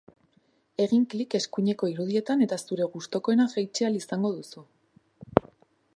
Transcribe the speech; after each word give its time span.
Egin 0.85 1.03
klik 1.13 1.35
eskuineko 1.39 1.89
irudietan 1.93 2.41
eta 2.47 2.59
zure 2.63 2.89
gustukoena 2.97 3.49
jaitsi 3.55 3.87
ahal 3.89 4.01
izango 4.03 4.33
duzu! 4.39 4.69